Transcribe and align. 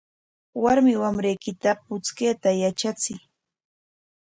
Warmi 0.63 0.93
wamrayki 1.01 1.51
puchkayta 1.85 2.49
yatrachiy. 2.61 3.19